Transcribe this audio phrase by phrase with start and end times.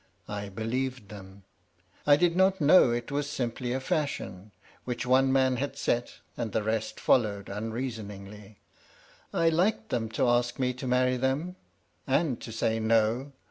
[0.27, 1.43] I believed them.
[2.07, 4.51] I did not know it was simply a fashion,
[4.83, 8.57] which one man had set and the rest followed unreasoningly.
[9.31, 11.55] I liked them to ask me to marry them,
[12.07, 13.33] and to say, No.